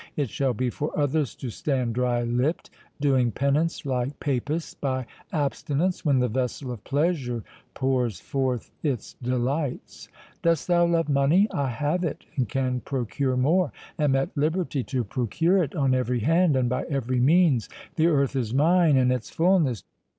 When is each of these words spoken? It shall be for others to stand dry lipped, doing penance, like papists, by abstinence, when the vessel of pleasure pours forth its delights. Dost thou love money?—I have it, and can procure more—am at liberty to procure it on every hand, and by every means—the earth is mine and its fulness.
It 0.15 0.31
shall 0.31 0.55
be 0.55 0.71
for 0.71 0.97
others 0.97 1.35
to 1.35 1.51
stand 1.51 1.93
dry 1.93 2.23
lipped, 2.23 2.71
doing 2.99 3.31
penance, 3.31 3.85
like 3.85 4.19
papists, 4.19 4.73
by 4.73 5.05
abstinence, 5.31 6.03
when 6.03 6.17
the 6.17 6.27
vessel 6.27 6.71
of 6.71 6.83
pleasure 6.83 7.43
pours 7.75 8.19
forth 8.19 8.71
its 8.81 9.13
delights. 9.21 10.09
Dost 10.41 10.67
thou 10.67 10.87
love 10.87 11.07
money?—I 11.07 11.69
have 11.69 12.03
it, 12.03 12.25
and 12.35 12.49
can 12.49 12.79
procure 12.79 13.37
more—am 13.37 14.15
at 14.15 14.35
liberty 14.35 14.83
to 14.85 15.03
procure 15.03 15.61
it 15.61 15.75
on 15.75 15.93
every 15.93 16.21
hand, 16.21 16.55
and 16.55 16.67
by 16.67 16.85
every 16.89 17.19
means—the 17.19 18.07
earth 18.07 18.35
is 18.35 18.55
mine 18.55 18.97
and 18.97 19.13
its 19.13 19.29
fulness. 19.29 19.83